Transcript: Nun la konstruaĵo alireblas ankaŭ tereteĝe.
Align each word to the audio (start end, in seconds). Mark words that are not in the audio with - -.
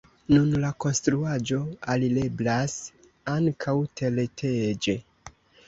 Nun 0.35 0.53
la 0.61 0.69
konstruaĵo 0.85 1.59
alireblas 1.97 2.79
ankaŭ 3.37 3.79
tereteĝe. 4.03 5.01